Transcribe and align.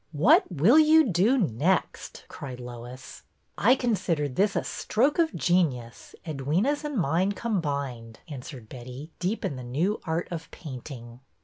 What 0.13 0.51
will 0.51 0.79
you 0.79 1.03
do 1.11 1.37
next?" 1.37 2.25
cried 2.27 2.59
Lois. 2.59 3.21
I 3.55 3.75
consider 3.75 4.27
this 4.27 4.55
a 4.55 4.63
stroke 4.63 5.19
of 5.19 5.35
genius, 5.35 6.15
Edwyna^s 6.25 6.83
and 6.83 6.97
mine 6.97 7.33
combined," 7.33 8.17
answered 8.27 8.67
Betty, 8.67 9.11
deep 9.19 9.45
in 9.45 9.57
the 9.57 9.63
new 9.63 10.01
art 10.05 10.27
of 10.31 10.49
painting. 10.49 11.19